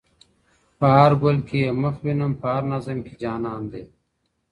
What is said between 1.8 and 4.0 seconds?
مخ وینم په هر نظم کي جانان دی